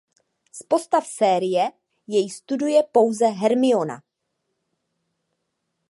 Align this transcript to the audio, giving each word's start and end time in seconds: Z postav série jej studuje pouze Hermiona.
Z 0.57 0.63
postav 0.69 1.01
série 1.05 1.71
jej 2.07 2.29
studuje 2.29 2.83
pouze 2.91 3.25
Hermiona. 3.41 4.01